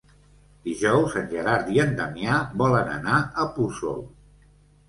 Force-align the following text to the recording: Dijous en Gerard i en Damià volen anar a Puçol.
Dijous 0.69 1.17
en 1.19 1.27
Gerard 1.33 1.69
i 1.75 1.77
en 1.83 1.93
Damià 2.01 2.39
volen 2.63 2.91
anar 2.97 3.21
a 3.45 3.47
Puçol. 3.59 4.01